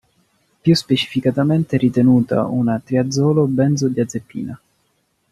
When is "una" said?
2.45-2.81